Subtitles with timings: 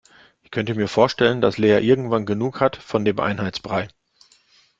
[0.41, 3.87] Ich könnte mir vorstellen, dass Lea irgendwann genug hat von dem Einheitsbrei.